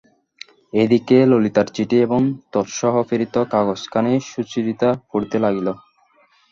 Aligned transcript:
এ 0.73 0.83
দিকে 0.91 1.17
ললিতার 1.31 1.67
চিঠি 1.75 1.97
এবং 2.01 2.21
তৎসহ 2.53 2.93
প্রেরিত 3.07 3.35
কাগজখানি 3.51 4.13
সুচরিতা 4.29 4.89
পড়িতে 5.09 5.37
লাগিল। 5.39 5.67